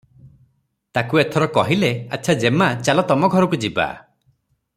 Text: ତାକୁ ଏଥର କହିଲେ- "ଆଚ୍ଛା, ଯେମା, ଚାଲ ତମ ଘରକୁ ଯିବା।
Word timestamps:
ତାକୁ 0.97 1.19
ଏଥର 1.23 1.47
କହିଲେ- 1.57 1.93
"ଆଚ୍ଛା, 2.17 2.37
ଯେମା, 2.45 2.71
ଚାଲ 2.89 3.07
ତମ 3.13 3.31
ଘରକୁ 3.37 3.61
ଯିବା। 3.67 3.89